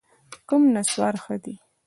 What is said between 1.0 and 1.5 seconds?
ښه